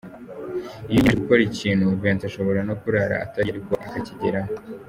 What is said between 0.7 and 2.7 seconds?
Iyo yiyemeje gukora ikintu, Vincent ashobora